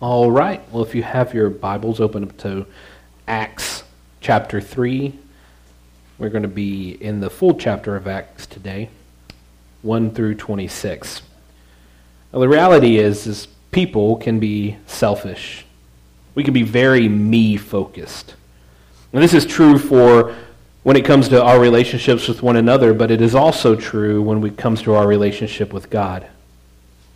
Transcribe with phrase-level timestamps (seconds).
[0.00, 0.60] All right.
[0.72, 2.66] Well, if you have your Bibles open up to
[3.28, 3.84] Acts
[4.20, 5.14] chapter 3,
[6.18, 8.90] we're going to be in the full chapter of Acts today,
[9.82, 11.22] 1 through 26.
[12.32, 15.64] Now, the reality is, is people can be selfish.
[16.34, 18.34] We can be very me focused.
[19.12, 20.34] And this is true for
[20.82, 24.44] when it comes to our relationships with one another, but it is also true when
[24.44, 26.26] it comes to our relationship with God.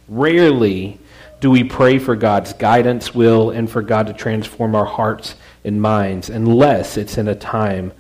[0.07, 1.01] Rarely
[1.41, 5.81] do we pray for God's guidance, will, and for God to transform our hearts and
[5.81, 7.93] minds unless it's in a time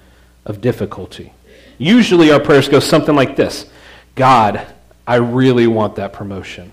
[0.45, 1.33] of difficulty.
[1.77, 3.67] Usually our prayers go something like this
[4.15, 4.67] God,
[5.07, 6.73] I really want that promotion.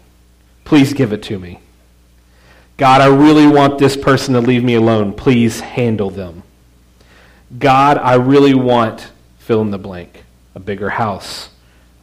[0.63, 1.59] Please give it to me.
[2.77, 5.13] God, I really want this person to leave me alone.
[5.13, 6.43] Please handle them.
[7.57, 10.23] God, I really want fill in the blank,
[10.55, 11.49] a bigger house,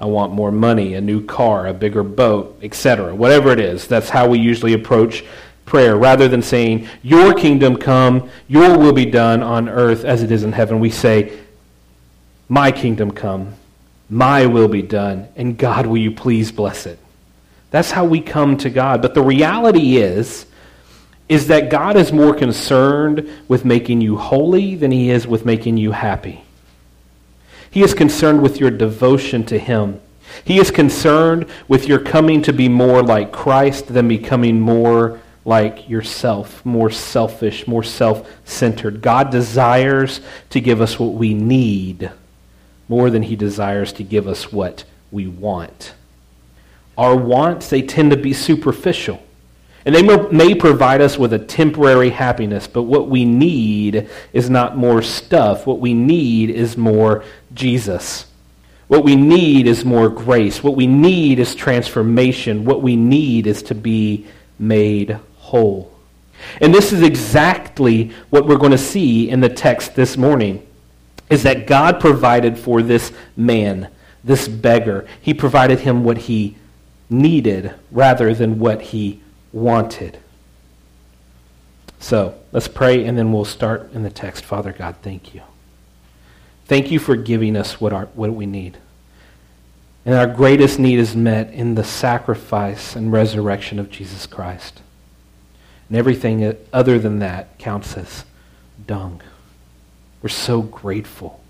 [0.02, 3.14] I want more money, a new car, a bigger boat, etc.
[3.14, 5.22] Whatever it is, that's how we usually approach
[5.64, 5.96] prayer.
[5.96, 10.42] Rather than saying, Your kingdom come, your will be done on earth as it is
[10.42, 11.38] in heaven, we say,
[12.48, 13.54] My kingdom come,
[14.10, 16.98] my will be done, and God, will you please bless it?
[17.70, 19.02] That's how we come to God.
[19.02, 20.46] But the reality is,
[21.28, 25.76] is that God is more concerned with making you holy than he is with making
[25.76, 26.42] you happy.
[27.72, 29.98] He is concerned with your devotion to Him.
[30.44, 35.88] He is concerned with your coming to be more like Christ than becoming more like
[35.88, 39.00] yourself, more selfish, more self centered.
[39.00, 40.20] God desires
[40.50, 42.10] to give us what we need
[42.90, 45.94] more than He desires to give us what we want.
[46.98, 49.22] Our wants, they tend to be superficial.
[49.84, 54.76] And they may provide us with a temporary happiness, but what we need is not
[54.76, 55.66] more stuff.
[55.66, 58.26] What we need is more Jesus.
[58.86, 60.62] What we need is more grace.
[60.62, 62.64] What we need is transformation.
[62.64, 64.26] What we need is to be
[64.58, 65.92] made whole.
[66.60, 70.66] And this is exactly what we're going to see in the text this morning
[71.30, 73.88] is that God provided for this man,
[74.22, 75.06] this beggar.
[75.20, 76.56] He provided him what he
[77.08, 79.20] needed rather than what he
[79.52, 80.18] wanted.
[81.98, 84.44] So let's pray and then we'll start in the text.
[84.44, 85.42] Father God, thank you.
[86.64, 88.78] Thank you for giving us what, our, what we need.
[90.04, 94.82] And our greatest need is met in the sacrifice and resurrection of Jesus Christ.
[95.88, 98.24] And everything other than that counts as
[98.86, 99.22] dung.
[100.22, 101.42] We're so grateful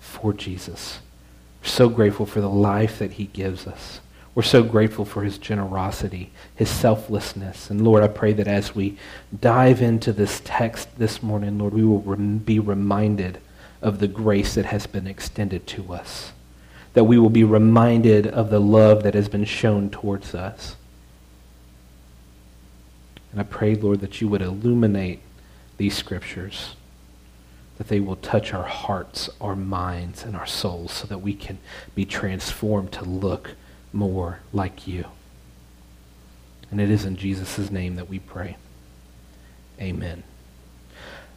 [0.00, 1.00] for Jesus.
[1.62, 4.00] We're so grateful for the life that he gives us.
[4.36, 7.70] We're so grateful for his generosity, his selflessness.
[7.70, 8.98] And Lord, I pray that as we
[9.40, 13.40] dive into this text this morning, Lord, we will rem- be reminded
[13.80, 16.32] of the grace that has been extended to us.
[16.92, 20.76] That we will be reminded of the love that has been shown towards us.
[23.32, 25.20] And I pray, Lord, that you would illuminate
[25.78, 26.76] these scriptures,
[27.78, 31.56] that they will touch our hearts, our minds, and our souls so that we can
[31.94, 33.52] be transformed to look
[33.96, 35.06] more like you.
[36.70, 38.56] And it is in Jesus' name that we pray.
[39.80, 40.22] Amen.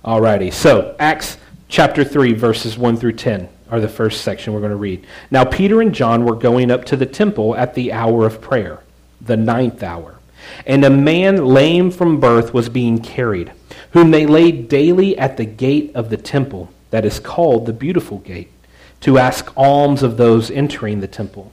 [0.04, 1.38] Alrighty, so Acts
[1.68, 5.06] chapter 3, verses 1 through 10 are the first section we're going to read.
[5.30, 8.80] Now, Peter and John were going up to the temple at the hour of prayer,
[9.22, 10.20] the ninth hour.
[10.66, 13.52] And a man lame from birth was being carried,
[13.92, 18.18] whom they laid daily at the gate of the temple, that is called the Beautiful
[18.20, 18.52] Gate,
[19.02, 21.52] to ask alms of those entering the temple.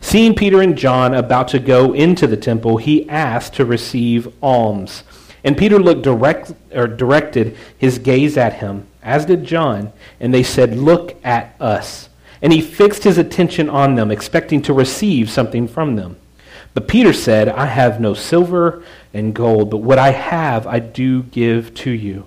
[0.00, 5.02] Seeing Peter and John about to go into the temple, he asked to receive alms.
[5.44, 10.42] And Peter looked direct, or directed his gaze at him, as did John, and they
[10.42, 12.08] said, Look at us.
[12.42, 16.16] And he fixed his attention on them, expecting to receive something from them.
[16.74, 18.82] But Peter said, I have no silver
[19.14, 22.26] and gold, but what I have I do give to you.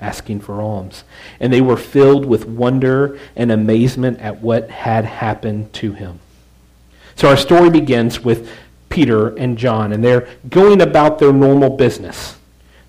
[0.00, 1.04] asking for alms.
[1.38, 6.20] And they were filled with wonder and amazement at what had happened to him.
[7.16, 8.50] So our story begins with
[8.88, 12.36] Peter and John, and they're going about their normal business.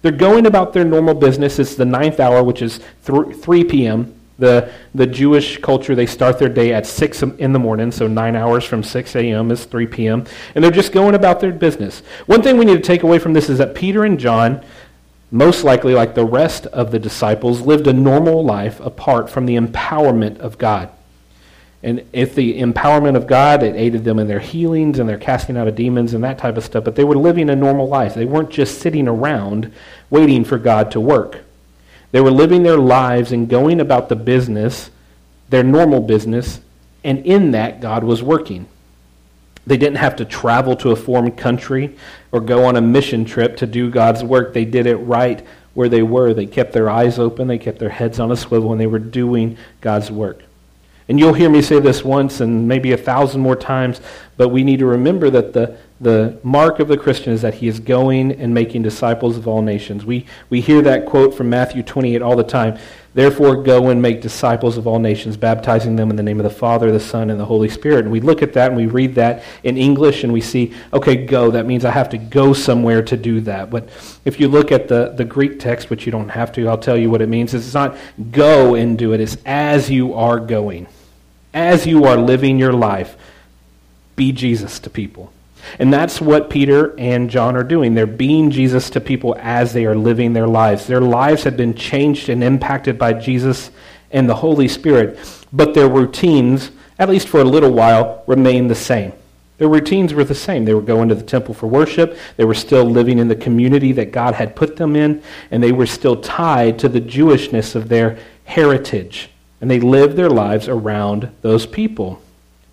[0.01, 1.59] They're going about their normal business.
[1.59, 4.15] It's the ninth hour, which is 3 p.m.
[4.39, 8.35] The, the Jewish culture, they start their day at 6 in the morning, so nine
[8.35, 9.51] hours from 6 a.m.
[9.51, 10.25] is 3 p.m.
[10.55, 12.01] And they're just going about their business.
[12.25, 14.65] One thing we need to take away from this is that Peter and John
[15.31, 19.55] most likely, like the rest of the disciples, lived a normal life apart from the
[19.55, 20.89] empowerment of God.
[21.83, 25.57] And if the empowerment of God, it aided them in their healings and their casting
[25.57, 28.13] out of demons and that type of stuff, but they were living a normal life.
[28.13, 29.71] They weren't just sitting around
[30.09, 31.39] waiting for God to work.
[32.11, 34.91] They were living their lives and going about the business,
[35.49, 36.59] their normal business,
[37.03, 38.67] and in that, God was working.
[39.67, 41.95] They didn't have to travel to a foreign country
[42.31, 44.53] or go on a mission trip to do God's work.
[44.53, 46.33] They did it right where they were.
[46.33, 48.99] They kept their eyes open, they kept their heads on a swivel, and they were
[48.99, 50.43] doing God's work.
[51.07, 54.01] And you'll hear me say this once and maybe a thousand more times,
[54.37, 57.67] but we need to remember that the, the mark of the Christian is that he
[57.67, 60.03] is going and making disciples of all nations.
[60.03, 62.77] We, we hear that quote from Matthew 28 all the time.
[63.13, 66.49] Therefore, go and make disciples of all nations, baptizing them in the name of the
[66.49, 68.05] Father, the Son, and the Holy Spirit.
[68.05, 71.25] And we look at that and we read that in English and we see, okay,
[71.25, 71.51] go.
[71.51, 73.69] That means I have to go somewhere to do that.
[73.69, 73.89] But
[74.25, 76.97] if you look at the, the Greek text, which you don't have to, I'll tell
[76.97, 77.53] you what it means.
[77.53, 77.97] It's not
[78.31, 80.87] go and do it, it's as you are going
[81.53, 83.15] as you are living your life,
[84.15, 85.31] be Jesus to people.
[85.79, 87.93] And that's what Peter and John are doing.
[87.93, 90.87] They're being Jesus to people as they are living their lives.
[90.87, 93.71] Their lives have been changed and impacted by Jesus
[94.11, 95.17] and the Holy Spirit,
[95.53, 99.13] but their routines, at least for a little while, remain the same.
[99.57, 100.65] Their routines were the same.
[100.65, 102.17] They were going to the temple for worship.
[102.35, 105.21] They were still living in the community that God had put them in,
[105.51, 109.29] and they were still tied to the Jewishness of their heritage
[109.61, 112.21] and they lived their lives around those people.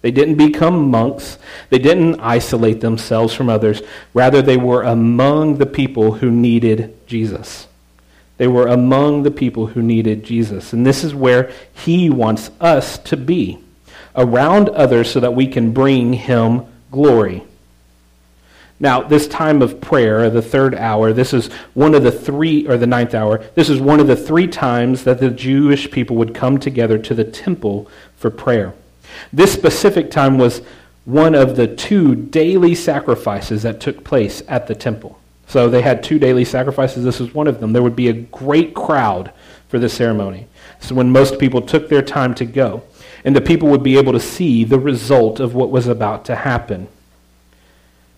[0.00, 1.38] They didn't become monks.
[1.70, 3.82] They didn't isolate themselves from others.
[4.14, 7.66] Rather, they were among the people who needed Jesus.
[8.36, 10.72] They were among the people who needed Jesus.
[10.72, 13.58] And this is where he wants us to be
[14.14, 17.42] around others so that we can bring him glory.
[18.80, 22.76] Now, this time of prayer, the third hour, this is one of the three, or
[22.76, 26.32] the ninth hour, this is one of the three times that the Jewish people would
[26.32, 28.72] come together to the temple for prayer.
[29.32, 30.62] This specific time was
[31.04, 35.18] one of the two daily sacrifices that took place at the temple.
[35.46, 37.04] So they had two daily sacrifices.
[37.04, 37.72] This was one of them.
[37.72, 39.32] There would be a great crowd
[39.68, 40.46] for the ceremony.
[40.80, 42.82] So when most people took their time to go,
[43.24, 46.36] and the people would be able to see the result of what was about to
[46.36, 46.88] happen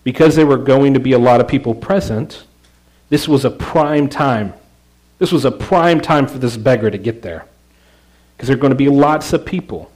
[0.03, 2.43] because there were going to be a lot of people present,
[3.09, 4.53] this was a prime time.
[5.19, 7.45] This was a prime time for this beggar to get there.
[8.35, 9.91] Because there are going to be lots of people.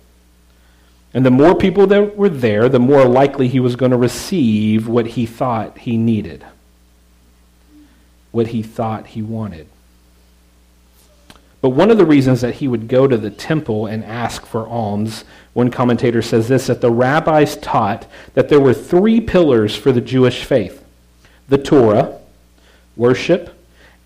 [1.16, 4.90] And the more people that were there, the more likely he was going to receive
[4.90, 6.46] what he thought he needed,
[8.34, 9.70] what he thought he wanted.
[11.62, 14.68] But one of the reasons that he would go to the temple and ask for
[14.68, 15.24] alms,
[15.54, 20.02] one commentator says this that the rabbis taught that there were three pillars for the
[20.02, 20.84] Jewish faith
[21.48, 22.20] the Torah,
[22.98, 23.58] worship,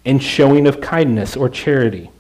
[0.06, 2.12] and showing of kindness or charity.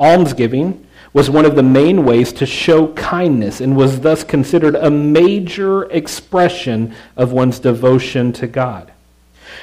[0.00, 4.90] Almsgiving was one of the main ways to show kindness and was thus considered a
[4.90, 8.92] major expression of one's devotion to God.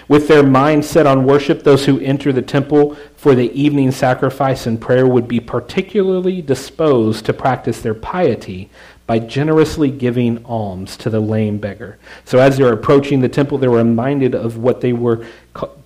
[0.07, 4.67] With their mind set on worship, those who enter the temple for the evening sacrifice
[4.67, 8.69] and prayer would be particularly disposed to practice their piety
[9.07, 11.97] by generously giving alms to the lame beggar.
[12.25, 15.25] So as they're approaching the temple, they're reminded of what they were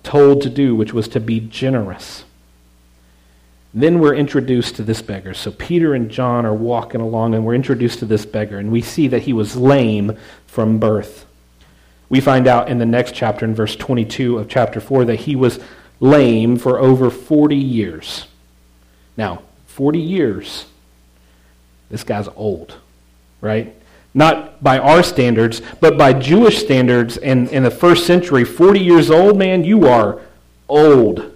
[0.02, 2.24] told to do, which was to be generous.
[3.76, 5.34] Then we're introduced to this beggar.
[5.34, 8.80] So Peter and John are walking along, and we're introduced to this beggar, and we
[8.80, 10.16] see that he was lame
[10.46, 11.26] from birth.
[12.08, 15.34] We find out in the next chapter, in verse 22 of chapter 4, that he
[15.34, 15.58] was
[15.98, 18.28] lame for over 40 years.
[19.16, 20.66] Now, 40 years,
[21.90, 22.76] this guy's old,
[23.40, 23.74] right?
[24.14, 28.44] Not by our standards, but by Jewish standards in, in the first century.
[28.44, 30.20] 40 years old, man, you are
[30.68, 31.33] old.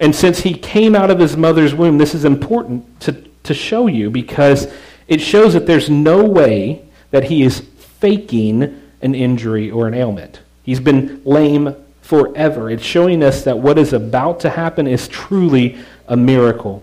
[0.00, 3.12] And since he came out of his mother's womb, this is important to,
[3.44, 4.72] to show you because
[5.06, 10.40] it shows that there's no way that he is faking an injury or an ailment.
[10.62, 12.70] He's been lame forever.
[12.70, 16.82] It's showing us that what is about to happen is truly a miracle.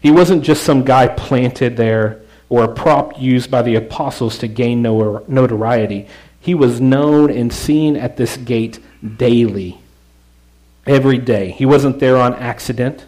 [0.00, 4.48] He wasn't just some guy planted there or a prop used by the apostles to
[4.48, 6.08] gain notoriety.
[6.40, 8.78] He was known and seen at this gate
[9.16, 9.78] daily,
[10.86, 11.50] every day.
[11.50, 13.04] He wasn't there on accident.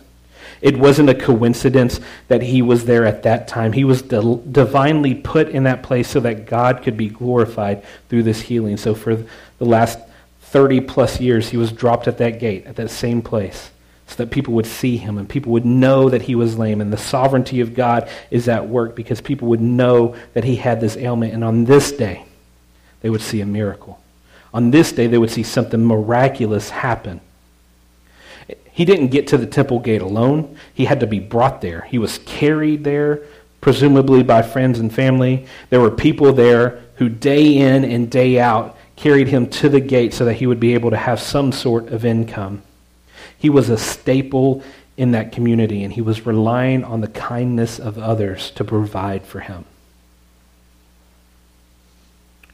[0.62, 3.73] It wasn't a coincidence that he was there at that time.
[3.73, 8.40] He was divinely put in that place so that God could be glorified through this
[8.40, 8.78] healing.
[8.78, 9.99] So for the last
[10.40, 13.71] 30 plus years, he was dropped at that gate, at that same place,
[14.06, 16.80] so that people would see him and people would know that he was lame.
[16.80, 20.80] And the sovereignty of God is at work because people would know that he had
[20.80, 21.35] this ailment.
[21.35, 22.25] And on this day,
[23.02, 24.00] they would see a miracle.
[24.54, 27.21] On this day, they would see something miraculous happen.
[28.70, 30.56] He didn't get to the temple gate alone.
[30.74, 31.82] He had to be brought there.
[31.82, 33.22] He was carried there,
[33.60, 35.46] presumably by friends and family.
[35.70, 40.14] There were people there who, day in and day out, carried him to the gate
[40.14, 42.62] so that he would be able to have some sort of income.
[43.38, 44.62] He was a staple
[44.96, 49.40] in that community, and he was relying on the kindness of others to provide for
[49.40, 49.64] him.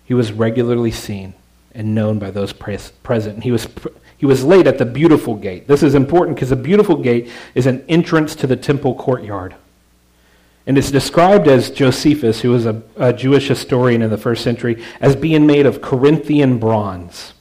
[0.04, 1.34] He was regularly seen
[1.75, 3.43] and known by those present.
[3.43, 3.67] He was,
[4.19, 5.67] he was laid at the beautiful gate.
[5.67, 9.55] This is important because the beautiful gate is an entrance to the temple courtyard.
[10.67, 14.83] And it's described as Josephus, who was a, a Jewish historian in the first century,
[15.00, 17.33] as being made of Corinthian bronze.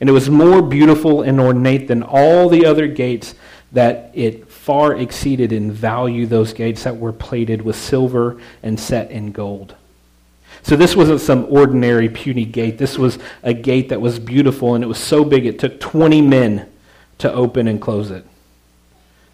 [0.00, 3.34] And it was more beautiful and ornate than all the other gates
[3.72, 9.10] that it far exceeded in value those gates that were plated with silver and set
[9.10, 9.74] in gold.
[10.68, 12.76] So this wasn't some ordinary puny gate.
[12.76, 16.20] This was a gate that was beautiful, and it was so big it took 20
[16.20, 16.70] men
[17.16, 18.26] to open and close it.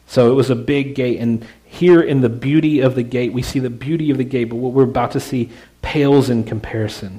[0.06, 3.42] So it was a big gate, and here in the beauty of the gate, we
[3.42, 5.50] see the beauty of the gate, but what we're about to see
[5.82, 7.18] pales in comparison.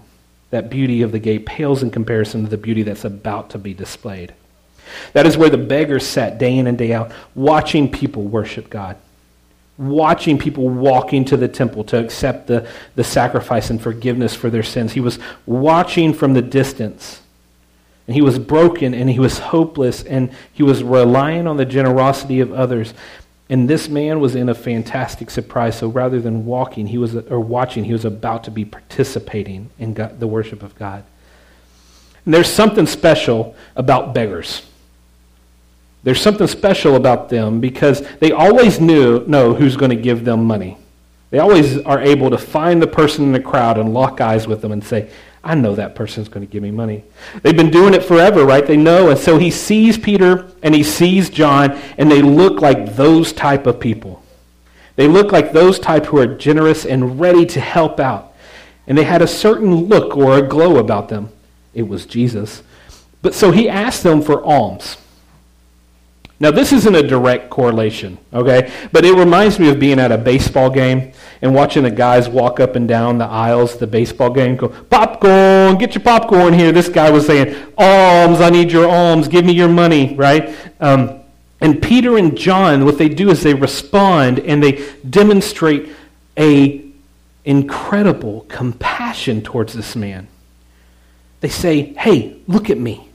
[0.49, 3.73] That beauty of the gate pales in comparison to the beauty that's about to be
[3.73, 4.33] displayed.
[5.11, 8.95] That is where the beggars sat day in and day out, watching people worship God
[9.77, 14.63] watching people walking to the temple to accept the, the sacrifice and forgiveness for their
[14.63, 14.93] sins.
[14.93, 17.21] He was watching from the distance.
[18.07, 22.39] And he was broken and he was hopeless and he was relying on the generosity
[22.39, 22.93] of others.
[23.49, 25.77] And this man was in a fantastic surprise.
[25.77, 29.93] So rather than walking, he was or watching, he was about to be participating in
[29.93, 31.03] God, the worship of God.
[32.25, 34.63] And there's something special about beggars.
[36.05, 40.45] There's something special about them because they always knew know who's going to give them
[40.45, 40.77] money.
[41.31, 44.61] They always are able to find the person in the crowd and lock eyes with
[44.61, 45.09] them and say,
[45.43, 47.03] I know that person's going to give me money.
[47.41, 48.67] They've been doing it forever, right?
[48.67, 49.09] They know.
[49.09, 53.65] And so he sees Peter and he sees John, and they look like those type
[53.65, 54.23] of people.
[54.97, 58.33] They look like those type who are generous and ready to help out.
[58.85, 61.29] And they had a certain look or a glow about them.
[61.73, 62.61] It was Jesus.
[63.23, 64.97] But so he asked them for alms.
[66.37, 68.69] Now, this isn't a direct correlation, okay?
[68.91, 72.59] But it reminds me of being at a baseball game and watching the guys walk
[72.59, 76.73] up and down the aisles, the baseball game, go, popcorn, get your popcorn here.
[76.73, 80.53] This guy was saying, alms, I need your alms, give me your money, right?
[80.81, 81.21] Um,
[81.61, 85.89] and Peter and John, what they do is they respond and they demonstrate
[86.37, 86.83] a
[87.45, 90.27] incredible compassion towards this man.
[91.39, 93.07] They say, hey, look at me.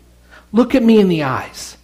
[0.52, 1.76] Look at me in the eyes.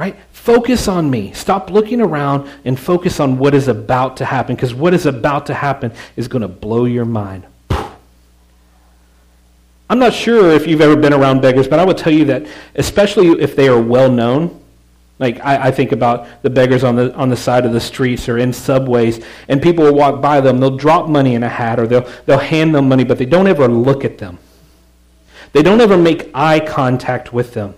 [0.00, 0.16] Right?
[0.32, 1.34] Focus on me.
[1.34, 5.44] Stop looking around and focus on what is about to happen because what is about
[5.46, 7.44] to happen is going to blow your mind.
[9.90, 12.46] I'm not sure if you've ever been around beggars, but I would tell you that,
[12.76, 14.64] especially if they are well known,
[15.18, 18.26] like I, I, think about the beggars on the on the side of the streets
[18.26, 20.60] or in subways, and people will walk by them.
[20.60, 23.46] They'll drop money in a hat or they'll they'll hand them money, but they don't
[23.46, 24.38] ever look at them.
[25.52, 27.74] They don't ever make eye contact with them.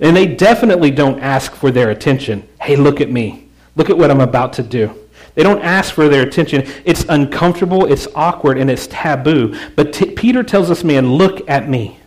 [0.00, 2.46] And they definitely don't ask for their attention.
[2.60, 3.48] Hey, look at me.
[3.76, 4.94] Look at what I'm about to do.
[5.34, 6.66] They don't ask for their attention.
[6.84, 9.54] It's uncomfortable, it's awkward, and it's taboo.
[9.76, 11.98] But t- Peter tells this man, Look at me.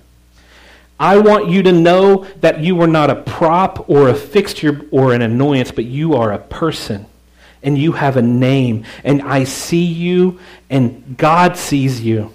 [1.00, 5.13] I want you to know that you are not a prop or a fixture or
[5.13, 7.05] an annoyance, but you are a person.
[7.62, 8.84] And you have a name.
[9.03, 12.34] And I see you, and God sees you.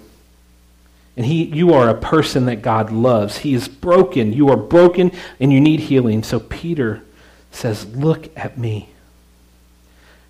[1.17, 3.37] And he, you are a person that God loves.
[3.37, 4.33] He is broken.
[4.33, 6.23] You are broken and you need healing.
[6.23, 7.03] So Peter
[7.51, 8.89] says, Look at me.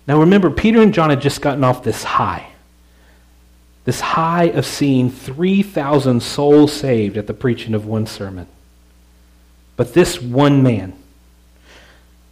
[0.06, 2.50] Now remember, Peter and John had just gotten off this high.
[3.84, 8.46] This high of seeing 3,000 souls saved at the preaching of one sermon.
[9.76, 10.94] But this one man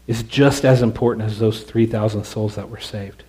[0.07, 3.25] is just as important as those 3,000 souls that were saved.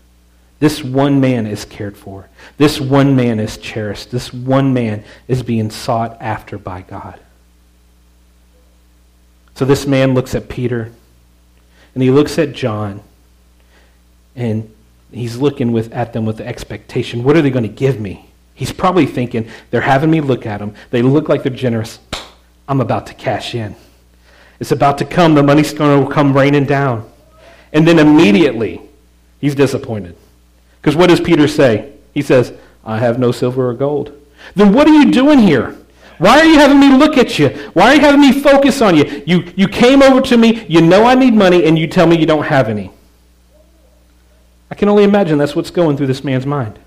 [0.66, 2.28] This one man is cared for.
[2.58, 4.10] This one man is cherished.
[4.10, 7.20] This one man is being sought after by God.
[9.54, 10.92] So this man looks at Peter
[11.94, 13.02] and he looks at John
[14.36, 14.74] and
[15.12, 18.32] he's looking with, at them with the expectation what are they going to give me?
[18.56, 20.74] He's probably thinking they're having me look at them.
[20.90, 22.00] They look like they're generous.
[22.68, 23.76] I'm about to cash in.
[24.60, 25.36] It's about to come.
[25.36, 27.08] The money's going to come raining down.
[27.72, 28.82] And then immediately,
[29.40, 30.18] he's disappointed.
[30.86, 31.94] Because what does Peter say?
[32.14, 34.12] He says, I have no silver or gold.
[34.56, 35.76] Then what are you doing here?
[36.20, 37.50] Why are you having me look at you?
[37.74, 39.24] Why are you having me focus on you?
[39.26, 42.20] You, you came over to me, you know I need money, and you tell me
[42.20, 42.92] you don't have any.
[44.70, 46.78] I can only imagine that's what's going through this man's mind.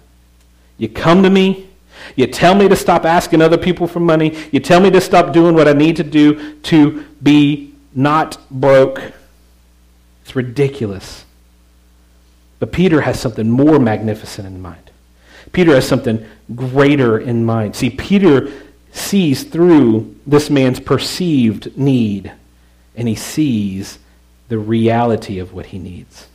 [0.77, 1.69] You come to me,
[2.15, 5.33] you tell me to stop asking other people for money, you tell me to stop
[5.33, 9.03] doing what I need to do to be not broke,
[10.23, 11.25] It's ridiculous.
[12.59, 14.91] But Peter has something more magnificent in mind.
[15.53, 17.77] Peter has something greater in mind.
[17.77, 18.51] See, Peter
[18.93, 22.33] sees through this man's perceived need,
[22.97, 23.99] and he sees
[24.49, 26.27] the reality of what he needs.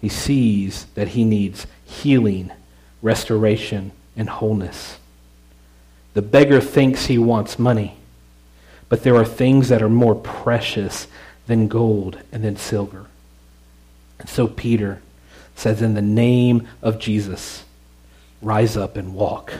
[0.00, 2.50] He sees that he needs healing,
[3.02, 4.98] restoration, and wholeness.
[6.14, 7.96] The beggar thinks he wants money,
[8.88, 11.06] but there are things that are more precious
[11.46, 13.06] than gold and than silver.
[14.22, 15.02] And so Peter
[15.54, 17.64] says, In the name of Jesus,
[18.40, 19.52] rise up and walk.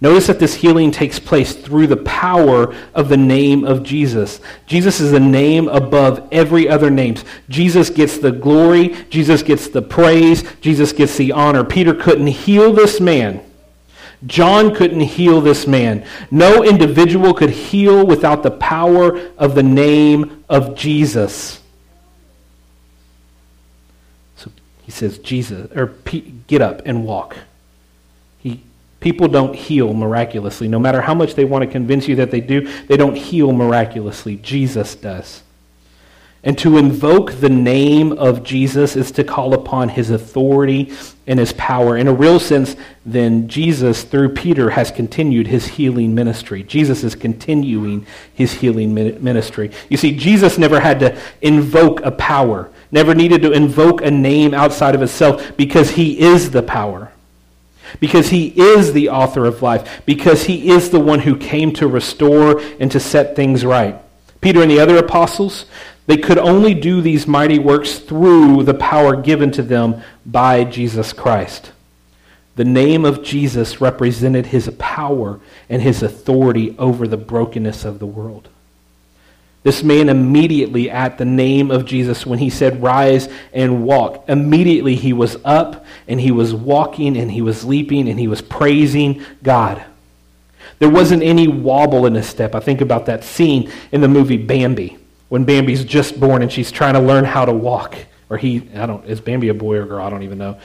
[0.00, 4.40] Notice that this healing takes place through the power of the name of Jesus.
[4.66, 7.14] Jesus is the name above every other name.
[7.48, 11.62] Jesus gets the glory, Jesus gets the praise, Jesus gets the honor.
[11.62, 13.44] Peter couldn't heal this man.
[14.26, 16.04] John couldn't heal this man.
[16.32, 21.60] No individual could heal without the power of the name of Jesus.
[24.36, 24.50] So
[24.82, 25.94] he says, Jesus, or
[26.46, 27.36] get up and walk.
[28.38, 28.62] He,
[29.02, 30.68] People don't heal miraculously.
[30.68, 33.52] No matter how much they want to convince you that they do, they don't heal
[33.52, 34.36] miraculously.
[34.36, 35.42] Jesus does.
[36.44, 40.92] And to invoke the name of Jesus is to call upon his authority
[41.26, 41.96] and his power.
[41.96, 46.62] In a real sense, then, Jesus, through Peter, has continued his healing ministry.
[46.62, 49.72] Jesus is continuing his healing ministry.
[49.88, 54.54] You see, Jesus never had to invoke a power, never needed to invoke a name
[54.54, 57.10] outside of himself because he is the power
[58.00, 61.86] because he is the author of life, because he is the one who came to
[61.86, 63.96] restore and to set things right.
[64.40, 65.66] Peter and the other apostles,
[66.06, 71.12] they could only do these mighty works through the power given to them by Jesus
[71.12, 71.72] Christ.
[72.56, 78.06] The name of Jesus represented his power and his authority over the brokenness of the
[78.06, 78.48] world.
[79.62, 84.96] This man immediately, at the name of Jesus, when he said, Rise and walk, immediately
[84.96, 89.24] he was up and he was walking and he was leaping and he was praising
[89.42, 89.84] God.
[90.80, 92.56] There wasn't any wobble in his step.
[92.56, 96.72] I think about that scene in the movie Bambi, when Bambi's just born and she's
[96.72, 97.94] trying to learn how to walk.
[98.28, 100.04] Or he, I don't, is Bambi a boy or girl?
[100.04, 100.58] I don't even know.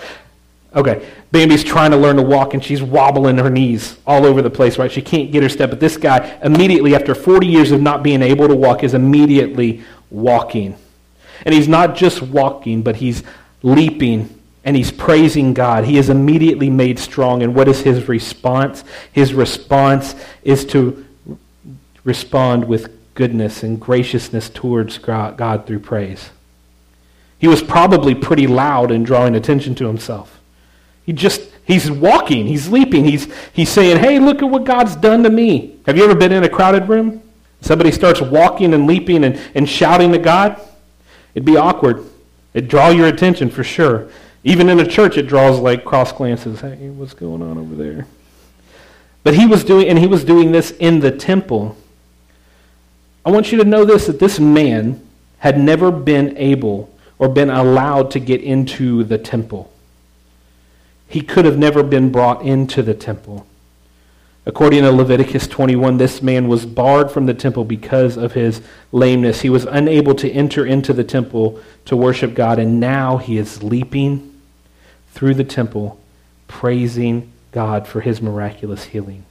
[0.76, 4.50] Okay, Bambi's trying to learn to walk and she's wobbling her knees all over the
[4.50, 4.92] place, right?
[4.92, 5.70] She can't get her step.
[5.70, 9.84] But this guy, immediately after 40 years of not being able to walk, is immediately
[10.10, 10.78] walking.
[11.46, 13.24] And he's not just walking, but he's
[13.64, 15.86] leaping and he's praising God.
[15.86, 17.42] He is immediately made strong.
[17.42, 18.84] And what is his response?
[19.14, 21.06] His response is to
[22.04, 26.30] respond with goodness and graciousness towards God through praise.
[27.40, 30.37] He was probably pretty loud in drawing attention to himself.
[31.08, 35.24] He just, he's walking, he's leaping, he's, he's saying, hey, look at what God's done
[35.24, 35.78] to me.
[35.86, 37.24] Have you ever been in a crowded room?
[37.62, 40.60] Somebody starts walking and leaping and, and shouting to God?
[41.34, 42.04] It'd be awkward.
[42.54, 44.10] It'd draw your attention for sure.
[44.44, 46.60] Even in a church, it draws like cross glances.
[46.60, 48.06] Hey, what's going on over there?
[49.24, 51.78] But he was doing, and he was doing this in the temple.
[53.26, 55.08] I want you to know this that this man
[55.40, 59.72] had never been able or been allowed to get into the temple
[61.08, 63.48] he could have never been brought into the temple.
[64.46, 68.62] According to Leviticus 21, this man was barred from the temple because of his
[68.94, 69.42] lameness.
[69.42, 73.62] He was unable to enter into the temple to worship God, and now he is
[73.62, 74.40] leaping
[75.12, 76.00] through the temple,
[76.48, 79.26] praising God for his miraculous healing.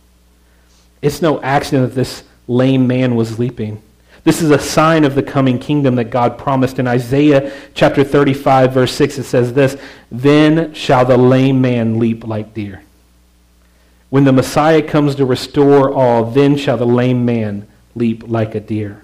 [1.01, 3.81] It's no accident that this lame man was leaping.
[4.27, 6.81] This is a sign of the coming kingdom that God promised.
[6.81, 9.77] In Isaiah chapter 35, verse 6, it says this
[10.11, 12.83] Then shall the lame man leap like deer.
[14.11, 18.61] When the Messiah comes to restore all, then shall the lame man leap like a
[18.61, 19.01] deer.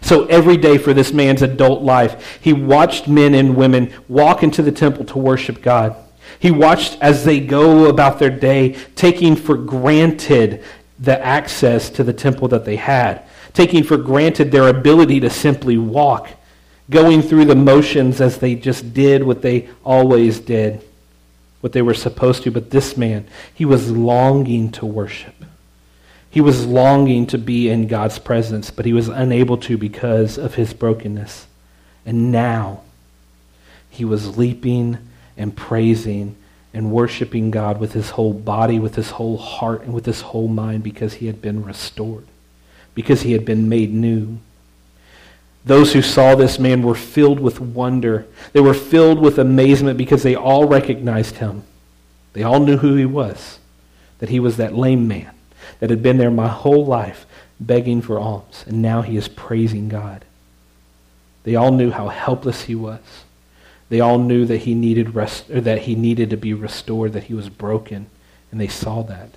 [0.00, 4.62] So every day for this man's adult life, he watched men and women walk into
[4.62, 5.96] the temple to worship God.
[6.38, 10.62] He watched as they go about their day, taking for granted
[11.00, 13.24] the access to the temple that they had
[13.54, 16.28] taking for granted their ability to simply walk,
[16.90, 20.84] going through the motions as they just did what they always did,
[21.60, 22.50] what they were supposed to.
[22.50, 25.34] But this man, he was longing to worship.
[26.28, 30.56] He was longing to be in God's presence, but he was unable to because of
[30.56, 31.46] his brokenness.
[32.04, 32.82] And now
[33.88, 34.98] he was leaping
[35.36, 36.34] and praising
[36.74, 40.48] and worshiping God with his whole body, with his whole heart, and with his whole
[40.48, 42.26] mind because he had been restored
[42.94, 44.38] because he had been made new.
[45.64, 48.26] Those who saw this man were filled with wonder.
[48.52, 51.64] They were filled with amazement because they all recognized him.
[52.34, 53.58] They all knew who he was,
[54.18, 55.30] that he was that lame man
[55.80, 57.26] that had been there my whole life
[57.58, 60.24] begging for alms, and now he is praising God.
[61.44, 63.00] They all knew how helpless he was.
[63.88, 67.24] They all knew that he needed rest, or that he needed to be restored, that
[67.24, 68.06] he was broken,
[68.50, 69.30] and they saw that.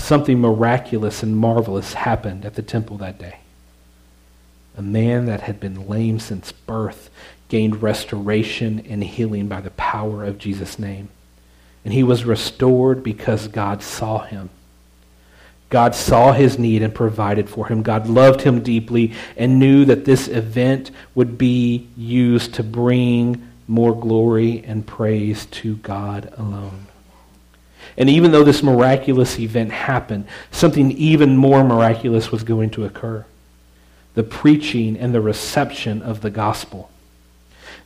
[0.00, 3.38] Something miraculous and marvelous happened at the temple that day.
[4.76, 7.10] A man that had been lame since birth
[7.48, 11.10] gained restoration and healing by the power of Jesus' name.
[11.84, 14.50] And he was restored because God saw him.
[15.68, 17.82] God saw his need and provided for him.
[17.82, 23.98] God loved him deeply and knew that this event would be used to bring more
[23.98, 26.88] glory and praise to God alone.
[27.96, 33.24] And even though this miraculous event happened, something even more miraculous was going to occur
[34.14, 36.90] the preaching and the reception of the gospel.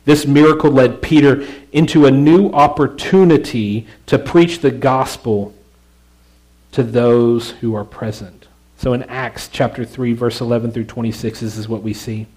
[0.05, 5.53] This miracle led Peter into a new opportunity to preach the gospel
[6.71, 8.47] to those who are present.
[8.77, 12.27] So in Acts chapter 3, verse 11 through 26, this is what we see.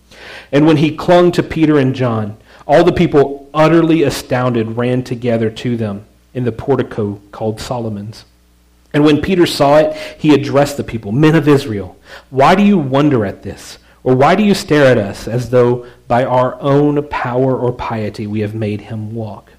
[0.53, 5.51] And when he clung to Peter and John, all the people, utterly astounded, ran together
[5.51, 8.25] to them in the portico called Solomon's.
[8.95, 11.97] And when Peter saw it, he addressed the people Men of Israel,
[12.31, 13.79] why do you wonder at this?
[14.03, 18.27] Or why do you stare at us as though by our own power or piety
[18.27, 19.53] we have made him walk?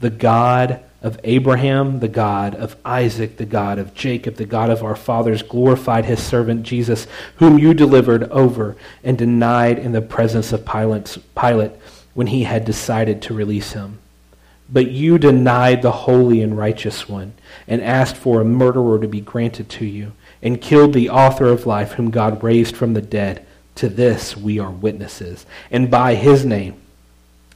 [0.00, 4.82] The God of Abraham, the God of Isaac, the God of Jacob, the God of
[4.82, 10.52] our fathers glorified his servant Jesus, whom you delivered over and denied in the presence
[10.52, 11.72] of Pilate
[12.14, 13.99] when he had decided to release him.
[14.72, 17.34] But you denied the holy and righteous one
[17.66, 21.66] and asked for a murderer to be granted to you and killed the author of
[21.66, 23.44] life whom God raised from the dead
[23.76, 25.46] to this we are witnesses.
[25.70, 26.80] And by his name,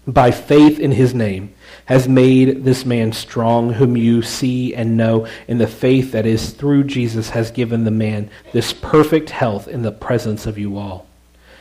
[0.07, 1.55] by faith in his name,
[1.87, 6.51] has made this man strong, whom you see and know, and the faith that is
[6.51, 11.07] through Jesus has given the man this perfect health in the presence of you all.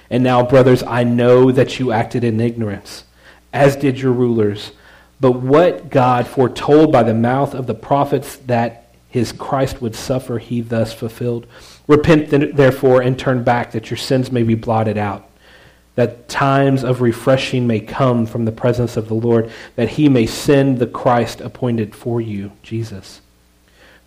[0.10, 3.06] And now, brothers, I know that you acted in ignorance,
[3.52, 4.72] as did your rulers.
[5.24, 10.38] But what God foretold by the mouth of the prophets that his Christ would suffer,
[10.38, 11.48] he thus fulfilled.
[11.88, 15.30] Repent therefore and turn back that your sins may be blotted out,
[15.96, 20.26] that times of refreshing may come from the presence of the Lord, that he may
[20.26, 23.22] send the Christ appointed for you, Jesus,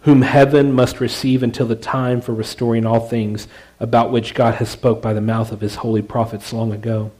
[0.02, 3.48] whom heaven must receive until the time for restoring all things
[3.80, 7.10] about which God has spoke by the mouth of his holy prophets long ago.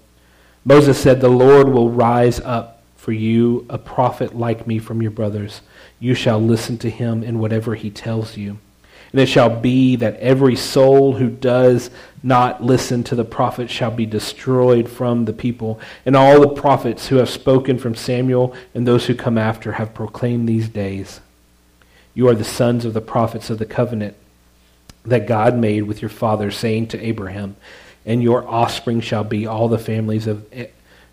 [0.66, 2.75] Moses said, The Lord will rise up
[3.06, 5.60] for you a prophet like me from your brothers.
[6.00, 8.58] You shall listen to him in whatever he tells you.
[9.12, 11.92] And it shall be that every soul who does
[12.24, 15.78] not listen to the prophet shall be destroyed from the people.
[16.04, 19.94] And all the prophets who have spoken from Samuel and those who come after have
[19.94, 21.20] proclaimed these days.
[22.12, 24.16] You are the sons of the prophets of the covenant
[25.04, 27.54] that God made with your father, saying to Abraham,
[28.04, 30.44] And your offspring shall be all the families of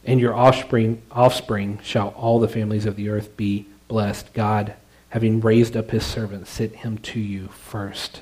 [0.05, 4.33] and your offspring offspring shall all the families of the earth be blessed.
[4.33, 4.75] God
[5.09, 8.21] having raised up his servant, sent him to you first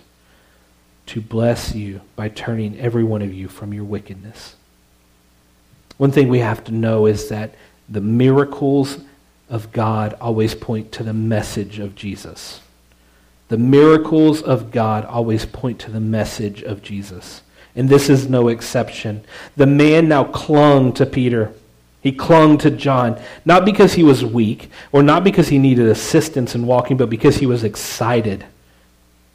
[1.06, 4.56] to bless you by turning every one of you from your wickedness.
[5.98, 7.56] One thing we have to know is that
[7.90, 9.00] the miracles
[9.50, 12.62] of God always point to the message of Jesus.
[13.50, 17.42] The miracles of God always point to the message of Jesus.
[17.76, 19.24] And this is no exception.
[19.58, 21.54] The man now clung to Peter
[22.02, 26.56] he clung to John, not because he was weak or not because he needed assistance
[26.56, 28.46] in walking, but because he was excited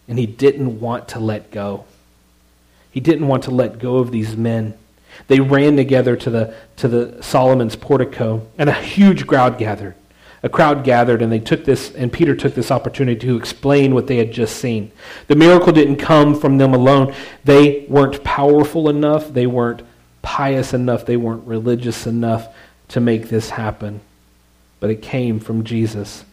[0.08, 1.84] and he didn't want to let go.
[2.90, 4.74] He didn't want to let go of these men.
[5.28, 9.94] They ran together to the, to the Solomon's portico, and a huge crowd gathered.
[10.42, 14.06] A crowd gathered, and they took this, and Peter took this opportunity to explain what
[14.06, 14.92] they had just seen.
[15.26, 17.14] The miracle didn't come from them alone.
[17.44, 19.32] They weren't powerful enough.
[19.32, 19.82] They weren't
[20.36, 22.54] pious enough, they weren't religious enough
[22.88, 23.98] to make this happen.
[24.80, 26.26] But it came from Jesus.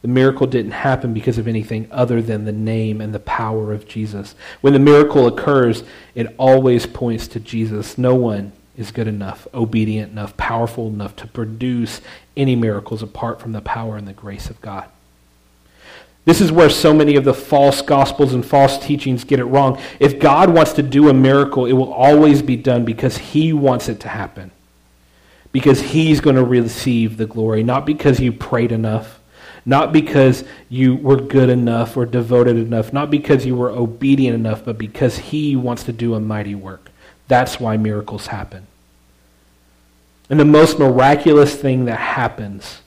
[0.00, 3.86] The miracle didn't happen because of anything other than the name and the power of
[3.86, 4.34] Jesus.
[4.62, 5.84] When the miracle occurs,
[6.16, 7.98] it always points to Jesus.
[7.98, 12.00] No one is good enough, obedient enough, powerful enough to produce
[12.36, 14.88] any miracles apart from the power and the grace of God.
[16.24, 19.80] This is where so many of the false gospels and false teachings get it wrong.
[19.98, 23.88] If God wants to do a miracle, it will always be done because he wants
[23.88, 24.52] it to happen.
[25.50, 29.18] Because he's going to receive the glory, not because you prayed enough,
[29.66, 34.64] not because you were good enough or devoted enough, not because you were obedient enough,
[34.64, 36.90] but because he wants to do a mighty work.
[37.26, 38.66] That's why miracles happen.
[40.30, 42.80] And the most miraculous thing that happens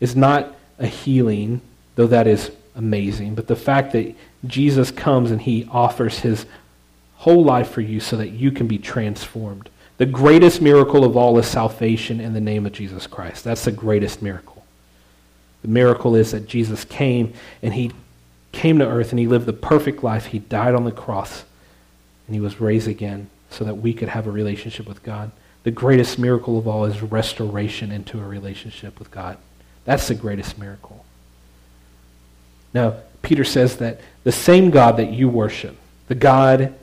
[0.00, 1.60] is not a healing,
[1.94, 3.34] though that is amazing.
[3.34, 4.14] But the fact that
[4.46, 6.46] Jesus comes and he offers his
[7.16, 9.68] whole life for you so that you can be transformed.
[9.98, 13.44] The greatest miracle of all is salvation in the name of Jesus Christ.
[13.44, 14.64] That's the greatest miracle.
[15.60, 17.92] The miracle is that Jesus came and he
[18.52, 20.26] came to earth and he lived the perfect life.
[20.26, 21.44] He died on the cross
[22.26, 25.30] and he was raised again so that we could have a relationship with God.
[25.64, 29.36] The greatest miracle of all is restoration into a relationship with God.
[29.84, 31.04] That's the greatest miracle.
[32.72, 35.76] Now, Peter says that the same God that you worship,
[36.08, 36.74] the God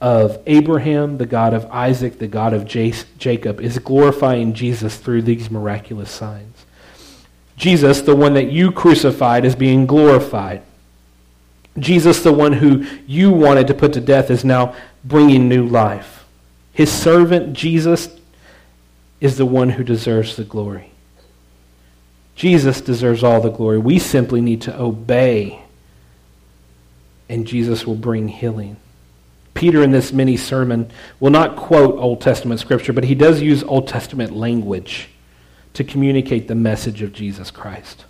[0.00, 5.50] of Abraham, the God of Isaac, the God of Jacob, is glorifying Jesus through these
[5.50, 6.66] miraculous signs.
[7.56, 10.62] Jesus, the one that you crucified, is being glorified.
[11.78, 14.74] Jesus, the one who you wanted to put to death, is now
[15.04, 16.24] bringing new life.
[16.72, 18.08] His servant, Jesus,
[19.20, 20.91] is the one who deserves the glory.
[22.34, 23.78] Jesus deserves all the glory.
[23.78, 25.62] We simply need to obey,
[27.28, 28.76] and Jesus will bring healing.
[29.54, 30.90] Peter, in this mini sermon,
[31.20, 35.10] will not quote Old Testament scripture, but he does use Old Testament language
[35.74, 38.04] to communicate the message of Jesus Christ.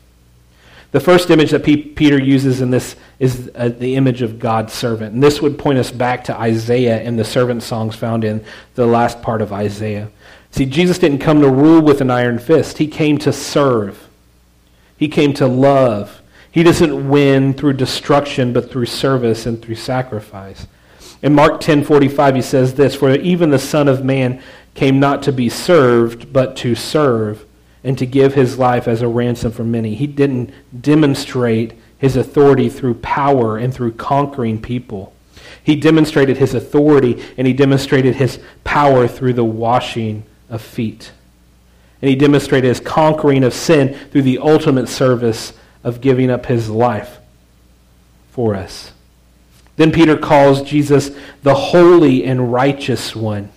[0.93, 4.75] The first image that P- Peter uses in this is uh, the image of God's
[4.75, 5.15] servant.
[5.15, 8.87] And this would point us back to Isaiah and the servant songs found in the
[8.87, 10.11] last part of Isaiah.
[10.51, 14.02] See, Jesus didn't come to rule with an iron fist, he came to serve,
[15.03, 16.23] he came to love.
[16.53, 20.69] He doesn't win through destruction, but through service and through sacrifice.
[21.23, 24.39] In Mark 10:45 he says this, "For even the Son of man
[24.75, 27.45] came not to be served, but to serve."
[27.85, 29.97] and to give his life as a ransom for many.
[29.97, 35.13] He didn't demonstrate his authority through power and through conquering people.
[35.65, 41.11] He demonstrated his authority and he demonstrated his power through the washing of feet.
[42.03, 46.69] And he demonstrated his conquering of sin through the ultimate service of giving up his
[46.69, 47.19] life
[48.31, 48.93] for us.
[49.77, 51.11] Then Peter calls Jesus
[51.43, 53.51] the holy and righteous one.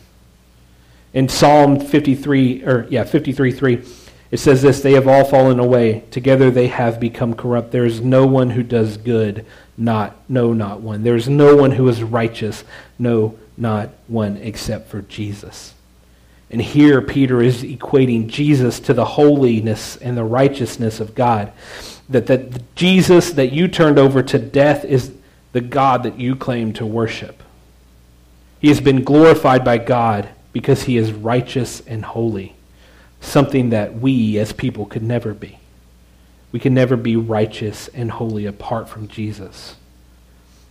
[1.13, 3.85] In Psalm 53 or yeah, 53 3
[4.31, 6.03] it says this They have all fallen away.
[6.11, 7.71] Together they have become corrupt.
[7.71, 9.45] There is no one who does good,
[9.77, 11.03] not, no, not one.
[11.03, 12.63] There is no one who is righteous,
[12.99, 15.74] no, not one, except for Jesus.
[16.55, 21.51] And here Peter is equating Jesus to the holiness and the righteousness of God.
[22.07, 25.11] That, that Jesus that you turned over to death is
[25.51, 27.43] the God that you claim to worship.
[28.61, 32.55] He has been glorified by God because he is righteous and holy
[33.19, 35.59] something that we as people could never be.
[36.53, 39.75] We can never be righteous and holy apart from Jesus.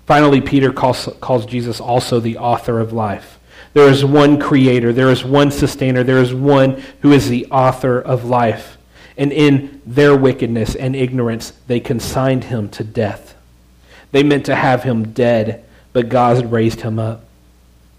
[0.06, 3.38] Finally, Peter calls, calls Jesus also the author of life.
[3.74, 8.00] There is one creator, there is one sustainer, there is one who is the author
[8.00, 8.78] of life.
[9.16, 13.34] And in their wickedness and ignorance, they consigned him to death.
[14.12, 17.24] They meant to have him dead, but God raised him up.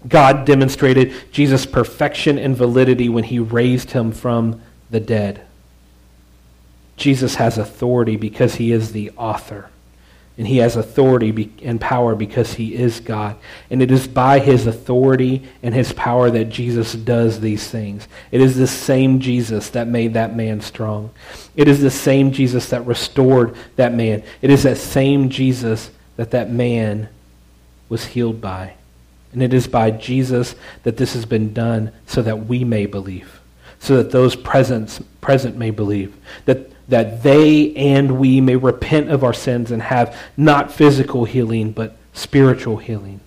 [0.08, 5.42] God demonstrated Jesus' perfection and validity when he raised him from the dead.
[6.96, 9.68] Jesus has authority because he is the author.
[10.38, 13.36] And he has authority and power because he is God.
[13.70, 18.06] And it is by his authority and his power that Jesus does these things.
[18.30, 21.10] It is the same Jesus that made that man strong.
[21.54, 24.22] It is the same Jesus that restored that man.
[24.42, 27.08] It is that same Jesus that that man
[27.88, 28.74] was healed by.
[29.32, 33.40] And it is by Jesus that this has been done so that we may believe,
[33.78, 39.24] so that those present, present may believe, that, that they and we may repent of
[39.24, 43.20] our sins and have not physical healing, but spiritual healing.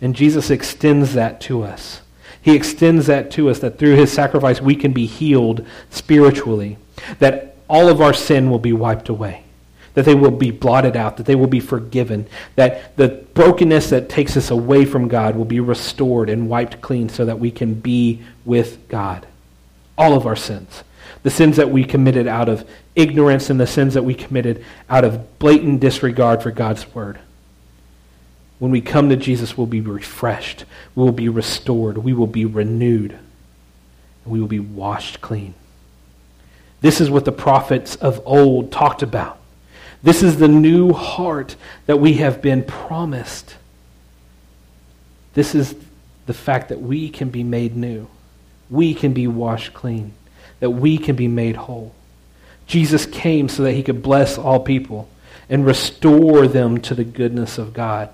[0.00, 2.00] And Jesus extends that to us.
[2.42, 6.78] He extends that to us, that through his sacrifice we can be healed spiritually,
[7.18, 9.44] that all of our sin will be wiped away
[9.94, 12.26] that they will be blotted out, that they will be forgiven,
[12.56, 17.08] that the brokenness that takes us away from God will be restored and wiped clean
[17.08, 19.26] so that we can be with God.
[19.98, 20.84] All of our sins.
[21.22, 25.04] The sins that we committed out of ignorance and the sins that we committed out
[25.04, 27.18] of blatant disregard for God's word.
[28.58, 30.64] When we come to Jesus, we'll be refreshed.
[30.94, 31.98] We will be restored.
[31.98, 33.12] We will be renewed.
[33.12, 35.54] And we will be washed clean.
[36.82, 39.38] This is what the prophets of old talked about.
[40.02, 43.56] This is the new heart that we have been promised.
[45.34, 45.74] This is
[46.26, 48.08] the fact that we can be made new.
[48.68, 50.12] We can be washed clean.
[50.60, 51.94] That we can be made whole.
[52.70, 55.08] Jesus came so that he could bless all people
[55.48, 58.10] and restore them to the goodness of God.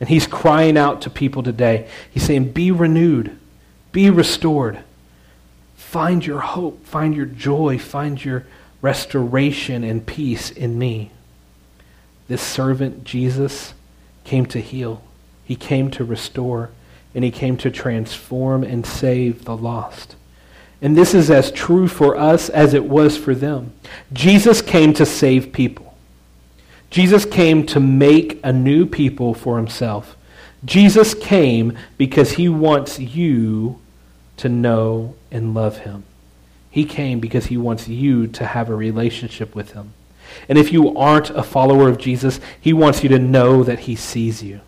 [0.00, 1.86] And he's crying out to people today.
[2.10, 3.38] He's saying, Be renewed,
[3.92, 4.78] be restored.
[5.76, 8.46] Find your hope, find your joy, find your
[8.80, 11.10] restoration and peace in me.
[12.28, 13.74] This servant, Jesus,
[14.24, 15.02] came to heal.
[15.44, 16.70] He came to restore.
[17.14, 20.16] and he came to transform and save the lost.
[20.84, 23.72] And this is as true for us as it was for them.
[24.12, 25.96] Jesus came to save people.
[26.90, 30.14] Jesus came to make a new people for himself.
[30.62, 33.80] Jesus came because he wants you
[34.36, 36.04] to know and love him.
[36.70, 39.94] He came because he wants you to have a relationship with him.
[40.50, 43.96] And if you aren't a follower of Jesus, he wants you to know that he
[43.96, 44.60] sees you,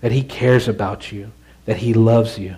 [0.00, 1.30] that he cares about you,
[1.66, 2.56] that he loves you.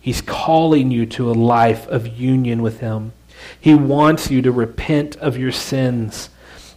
[0.00, 3.12] He's calling you to a life of union with him.
[3.60, 6.30] He wants you to repent of your sins.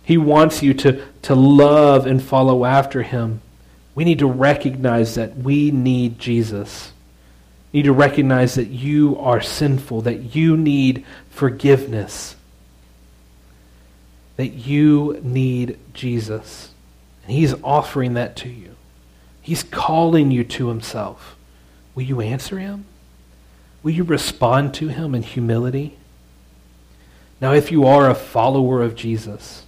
[0.04, 3.42] He wants you to, to love and follow after him.
[3.96, 6.92] We need to recognize that we need Jesus.
[7.72, 12.36] We need to recognize that you are sinful, that you need forgiveness,
[14.36, 16.72] that you need Jesus.
[17.24, 18.76] And He's offering that to you.
[19.42, 21.36] He's calling you to Himself.
[21.96, 22.86] Will you answer Him?
[23.84, 25.98] Will you respond to Him in humility?
[27.42, 29.66] Now, if you are a follower of Jesus,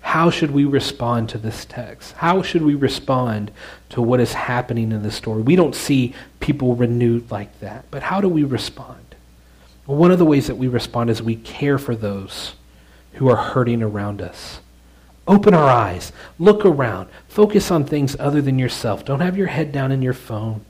[0.00, 2.12] how should we respond to this text?
[2.12, 3.50] How should we respond
[3.88, 5.42] to what is happening in this story?
[5.42, 9.16] We don't see people renewed like that, but how do we respond?
[9.86, 12.54] Well, one of the ways that we respond is we care for those
[13.14, 14.60] who are hurting around us.
[15.26, 19.04] Open our eyes, look around, focus on things other than yourself.
[19.04, 20.64] Don't have your head down in your phone,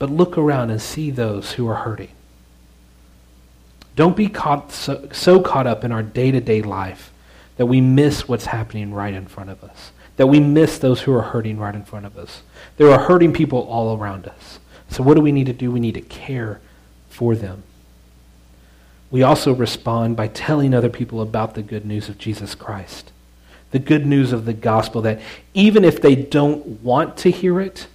[0.00, 2.08] but look around and see those who are hurting.
[3.94, 7.12] Don't be caught so, so caught up in our day to day life
[7.58, 11.12] that we miss what's happening right in front of us, that we miss those who
[11.14, 12.42] are hurting right in front of us.
[12.78, 14.58] There are hurting people all around us.
[14.88, 15.70] So, what do we need to do?
[15.70, 16.62] We need to care
[17.10, 17.62] for them.
[19.10, 23.12] We also respond by telling other people about the good news of Jesus Christ,
[23.70, 25.20] the good news of the gospel that
[25.52, 27.86] even if they don't want to hear it,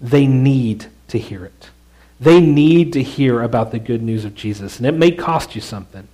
[0.00, 1.70] they need to hear it.
[2.20, 4.78] They need to hear about the good news of Jesus.
[4.78, 6.08] And it may cost you something.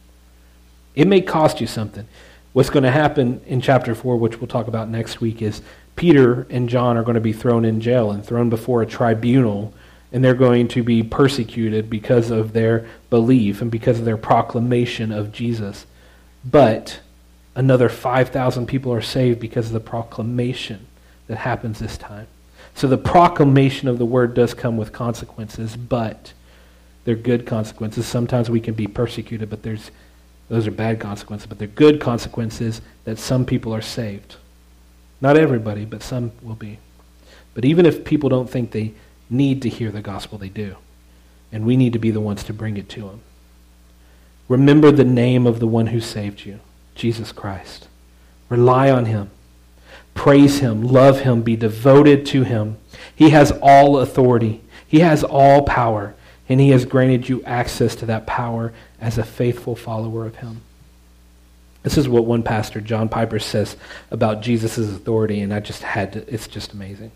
[0.95, 2.07] It may cost you something.
[2.53, 5.63] What's going to happen in chapter 4, which we'll talk about next week, is
[5.97, 9.73] Peter and John are going to be thrown in jail and thrown before a tribunal,
[10.13, 15.11] and they're going to be persecuted because of their belief and because of their proclamation
[15.11, 15.87] of Jesus.
[16.45, 17.01] But
[17.55, 20.87] another 5,000 people are saved because of the proclamation
[21.27, 22.27] that happens this time.
[22.75, 26.33] So the proclamation of the word does come with consequences, but
[27.05, 28.07] they're good consequences.
[28.07, 29.91] Sometimes we can be persecuted, but there's
[30.49, 34.37] those are bad consequences, but they're good consequences that some people are saved.
[35.21, 36.79] Not everybody, but some will be.
[37.55, 38.93] But even if people don't think they
[39.31, 40.77] need to hear the gospel, they do.
[41.51, 43.21] And we need to be the ones to bring it to them.
[44.49, 46.61] Remember the name of the one who saved you,
[46.95, 47.89] Jesus Christ.
[48.51, 49.31] Rely on him.
[50.15, 50.83] Praise him.
[50.83, 51.43] Love him.
[51.43, 52.79] Be devoted to him.
[53.15, 54.63] He has all authority.
[54.87, 56.15] He has all power.
[56.49, 60.63] And he has granted you access to that power as a faithful follower of him.
[61.83, 63.77] This is what one pastor, John Piper, says
[64.11, 67.13] about Jesus' authority, and I just had to, it's just amazing.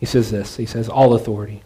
[0.00, 1.62] He says this He says, All authority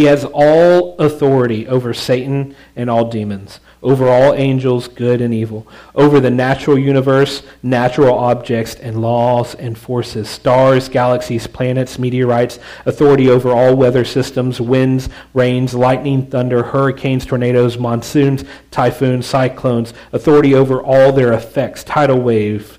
[0.00, 5.68] he has all authority over Satan and all demons, over all angels, good and evil,
[5.94, 13.28] over the natural universe, natural objects, and laws and forces, stars, galaxies, planets, meteorites, authority
[13.28, 20.82] over all weather systems, winds, rains, lightning, thunder, hurricanes, tornadoes, monsoons, typhoons, cyclones, authority over
[20.82, 22.78] all their effects, tidal wave,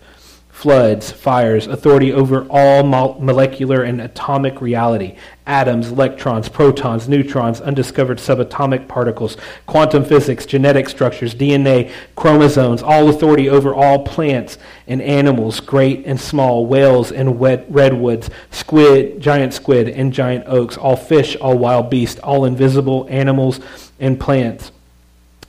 [0.61, 5.15] floods, fires, authority over all molecular and atomic reality,
[5.47, 13.49] atoms, electrons, protons, neutrons, undiscovered subatomic particles, quantum physics, genetic structures, DNA, chromosomes, all authority
[13.49, 19.89] over all plants and animals, great and small, whales and wet redwoods, squid, giant squid
[19.89, 23.59] and giant oaks, all fish, all wild beasts, all invisible animals
[23.99, 24.71] and plants.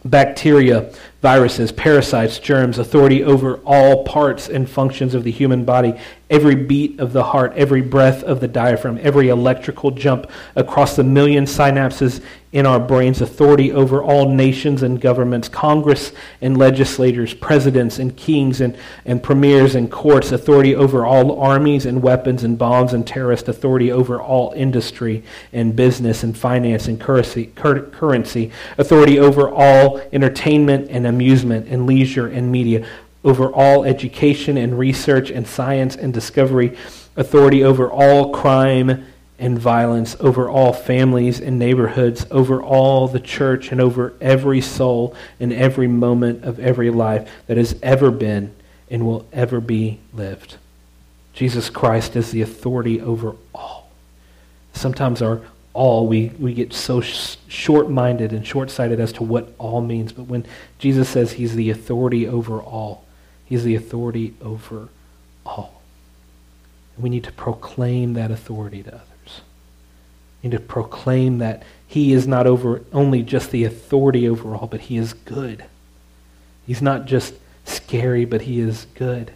[0.07, 0.90] Bacteria,
[1.23, 5.95] viruses, parasites, germs, authority over all parts and functions of the human body,
[6.31, 11.05] every beat of the heart, every breath of the diaphragm, every electrical jump across the
[11.05, 12.23] million synapses
[12.53, 18.61] in our brains, authority over all nations and governments, Congress and legislators, presidents and kings
[18.61, 18.77] and,
[19.07, 23.90] and premiers and courts, authority over all armies and weapons and bombs and terrorist, authority
[23.90, 25.23] over all industry
[25.53, 32.27] and business and finance and currency, currency authority over all entertainment and amusement and leisure
[32.27, 32.87] and media,
[33.25, 36.77] over all education and research and science and discovery,
[37.16, 39.06] authority over all crime
[39.38, 45.14] and violence, over all families and neighborhoods, over all the church, and over every soul
[45.40, 48.54] and every moment of every life that has ever been
[48.90, 50.56] and will ever be lived.
[51.33, 53.90] Jesus Christ is the authority over all.
[54.75, 55.42] Sometimes our
[55.75, 59.81] all, we, we get so sh- short minded and short sighted as to what all
[59.81, 60.12] means.
[60.12, 60.44] But when
[60.79, 63.02] Jesus says he's the authority over all,
[63.53, 64.88] he's the authority over
[65.44, 65.83] all.
[66.96, 69.42] We need to proclaim that authority to others.
[70.42, 74.69] We need to proclaim that he is not over only just the authority over all,
[74.69, 75.67] but he is good.
[76.67, 77.35] He's not just
[77.67, 79.33] scary, but he is good.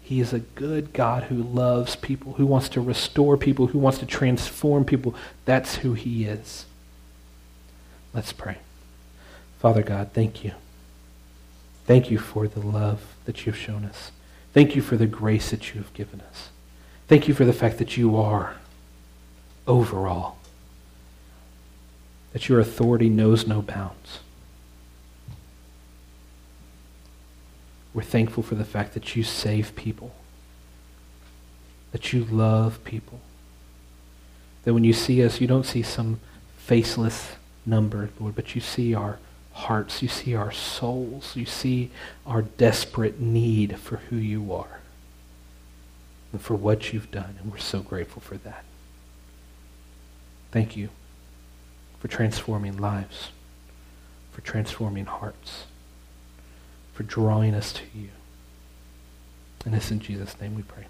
[0.00, 3.98] He is a good God who loves people, who wants to restore people, who wants
[3.98, 5.14] to transform people.
[5.44, 6.64] That's who he is.
[8.14, 8.56] Let's pray.
[9.58, 10.52] Father God, thank you.
[11.86, 14.10] Thank you for the love that you've shown us.
[14.52, 16.50] Thank you for the grace that you have given us.
[17.08, 18.56] Thank you for the fact that you are
[19.66, 20.38] overall,
[22.32, 24.20] that your authority knows no bounds.
[27.92, 30.14] We're thankful for the fact that you save people,
[31.92, 33.20] that you love people,
[34.64, 36.18] that when you see us, you don't see some
[36.56, 37.32] faceless
[37.66, 39.18] number, Lord, but you see our
[39.54, 41.90] hearts, you see our souls, you see
[42.26, 44.80] our desperate need for who you are
[46.32, 48.64] and for what you've done, and we're so grateful for that.
[50.52, 50.90] Thank you
[51.98, 53.30] for transforming lives,
[54.32, 55.64] for transforming hearts
[56.94, 58.08] for drawing us to you.
[59.66, 60.86] And it's in Jesus' name we pray.